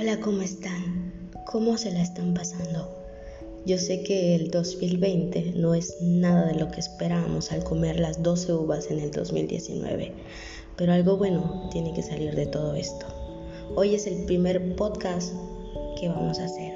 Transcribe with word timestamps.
Hola, 0.00 0.20
¿cómo 0.20 0.42
están? 0.42 1.12
¿Cómo 1.44 1.76
se 1.76 1.90
la 1.90 2.00
están 2.00 2.32
pasando? 2.32 2.88
Yo 3.66 3.78
sé 3.78 4.04
que 4.04 4.36
el 4.36 4.48
2020 4.48 5.54
no 5.56 5.74
es 5.74 5.96
nada 6.00 6.46
de 6.46 6.54
lo 6.54 6.70
que 6.70 6.78
esperábamos 6.78 7.50
al 7.50 7.64
comer 7.64 7.98
las 7.98 8.22
12 8.22 8.52
uvas 8.52 8.92
en 8.92 9.00
el 9.00 9.10
2019, 9.10 10.12
pero 10.76 10.92
algo 10.92 11.16
bueno 11.16 11.68
tiene 11.72 11.92
que 11.94 12.04
salir 12.04 12.36
de 12.36 12.46
todo 12.46 12.76
esto. 12.76 13.06
Hoy 13.74 13.96
es 13.96 14.06
el 14.06 14.24
primer 14.24 14.76
podcast 14.76 15.32
que 15.98 16.08
vamos 16.08 16.38
a 16.38 16.44
hacer 16.44 16.74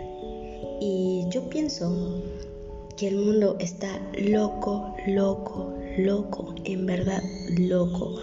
y 0.80 1.24
yo 1.30 1.48
pienso 1.48 2.24
que 2.96 3.06
el 3.06 3.18
mundo 3.18 3.56
está 3.60 4.00
loco, 4.18 4.96
loco, 5.06 5.72
loco, 5.96 6.56
en 6.64 6.86
verdad 6.86 7.22
loco 7.56 8.16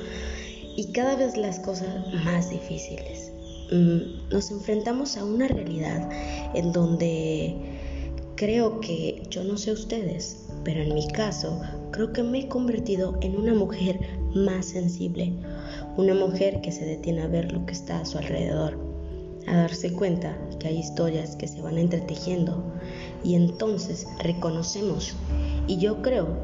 y 0.75 0.91
cada 0.91 1.16
vez 1.16 1.38
las 1.38 1.58
cosas 1.61 2.05
más 2.25 2.50
difíciles. 2.50 3.31
Mm, 3.72 4.30
nos 4.32 4.50
enfrentamos 4.50 5.16
a 5.18 5.23
una 5.23 5.48
realidad 5.48 6.09
en 6.55 6.72
donde 6.72 7.55
creo 8.36 8.80
que, 8.80 9.22
yo 9.30 9.44
no 9.44 9.58
sé 9.58 9.72
ustedes, 9.72 10.48
pero 10.64 10.82
en 10.82 10.95
mi 10.95 11.08
caso, 11.09 11.62
creo 11.92 12.12
que 12.12 12.23
me 12.23 12.40
he 12.40 12.48
convertido 12.48 13.18
en 13.22 13.36
una 13.36 13.54
mujer 13.54 14.00
más 14.34 14.68
sensible, 14.68 15.34
una 15.98 16.16
mujer 16.16 16.62
que 16.62 16.72
se 16.72 16.86
detiene 16.86 17.22
a 17.22 17.28
ver 17.28 17.52
lo 17.52 17.66
que 17.66 17.73
está 17.73 18.00
a 18.00 18.05
su 18.05 18.18
alrededor, 18.18 18.80
a 19.45 19.55
darse 19.55 19.94
cuenta 19.94 20.38
que 20.59 20.70
hay 20.70 20.80
historias 20.80 21.36
que 21.36 21.48
se 21.48 21.62
van 21.62 21.78
entretejiendo 21.78 22.64
y 23.23 23.36
entonces 23.36 24.08
reconocemos. 24.20 25.14
Y 25.67 25.78
yo 25.78 26.02
creo 26.02 26.38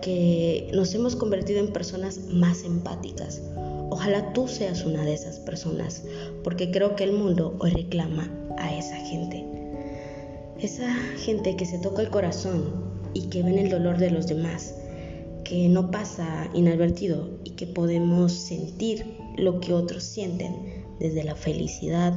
que 0.00 0.70
nos 0.72 0.94
hemos 0.94 1.16
convertido 1.16 1.60
en 1.60 1.72
personas 1.72 2.20
más 2.30 2.64
empáticas, 2.64 3.42
Ojalá 3.90 4.32
tú 4.32 4.48
seas 4.48 4.84
una 4.84 5.04
de 5.04 5.14
esas 5.14 5.38
personas, 5.38 6.02
porque 6.42 6.70
creo 6.70 6.96
que 6.96 7.04
el 7.04 7.12
mundo 7.12 7.56
hoy 7.60 7.70
reclama 7.70 8.30
a 8.58 8.74
esa 8.76 8.96
gente. 8.96 9.44
Esa 10.58 10.92
gente 11.18 11.56
que 11.56 11.66
se 11.66 11.78
toca 11.78 12.02
el 12.02 12.10
corazón 12.10 12.94
y 13.12 13.28
que 13.28 13.42
ven 13.42 13.58
el 13.58 13.70
dolor 13.70 13.98
de 13.98 14.10
los 14.10 14.26
demás, 14.26 14.74
que 15.44 15.68
no 15.68 15.90
pasa 15.90 16.48
inadvertido 16.54 17.38
y 17.44 17.50
que 17.50 17.66
podemos 17.66 18.32
sentir 18.32 19.16
lo 19.36 19.60
que 19.60 19.72
otros 19.72 20.02
sienten 20.02 20.84
desde 20.98 21.24
la 21.24 21.34
felicidad, 21.34 22.14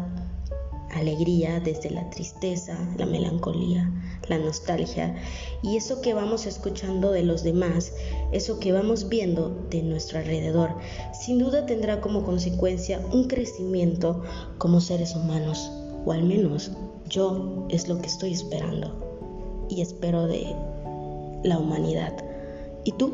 alegría, 0.92 1.60
desde 1.60 1.90
la 1.90 2.10
tristeza, 2.10 2.78
la 2.98 3.06
melancolía, 3.06 3.92
la 4.30 4.38
nostalgia 4.38 5.16
y 5.62 5.78
eso 5.78 6.02
que 6.02 6.14
vamos 6.14 6.46
escuchando 6.46 7.12
de 7.12 7.24
los 7.24 7.44
demás, 7.44 7.94
eso 8.32 8.60
que 8.60 8.72
vamos 8.72 9.10
viendo 9.10 9.50
de 9.70 9.82
nuestro 9.84 10.20
alrededor, 10.20 10.72
sin 11.14 11.40
duda 11.40 11.66
tendrá 11.66 12.02
como 12.02 12.24
consecuencia 12.24 13.02
un 13.12 13.26
crecimiento 13.26 14.24
como 14.58 14.82
seres 14.82 15.16
humanos, 15.16 15.72
o 16.06 16.12
al 16.12 16.24
menos 16.24 16.72
yo 17.10 17.66
es 17.70 17.88
lo 17.88 18.00
que 18.00 18.08
estoy 18.08 18.34
esperando 18.34 19.66
y 19.70 19.82
espero 19.82 20.28
de 20.28 20.56
la 21.44 21.58
humanidad. 21.58 22.14
¿Y 22.84 22.92
tú? 22.94 23.12